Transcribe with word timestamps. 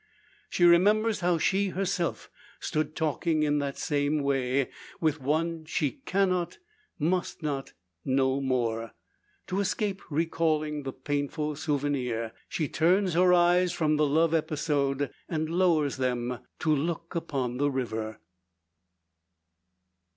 She 0.49 0.63
remembers 0.65 1.19
how 1.19 1.37
she 1.37 1.67
herself 1.67 2.31
stood 2.59 2.95
talking 2.95 3.43
in 3.43 3.59
that 3.59 3.77
same 3.77 4.23
way, 4.23 4.71
with 4.99 5.21
one 5.21 5.63
she 5.65 5.91
cannot, 5.91 6.57
must 6.97 7.43
not, 7.43 7.73
know 8.03 8.41
more. 8.41 8.93
To 9.45 9.59
escape 9.59 10.01
recalling 10.09 10.81
the 10.81 10.91
painful 10.91 11.55
souvenir, 11.55 12.31
she 12.49 12.67
turns 12.67 13.13
her 13.13 13.31
eyes 13.31 13.73
from 13.73 13.97
the 13.97 14.07
love 14.07 14.33
episode, 14.33 15.11
and 15.29 15.47
lowers 15.51 15.97
them 15.97 16.39
to 16.61 16.75
look 16.75 17.13
upon 17.13 17.57
the 17.57 17.69
river. 17.69 18.19